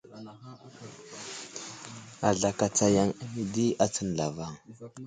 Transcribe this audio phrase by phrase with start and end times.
[2.29, 4.53] Azlakatsa yaŋ ane di atsən zlavaŋ.